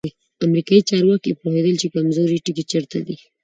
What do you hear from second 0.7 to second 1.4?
چارواکي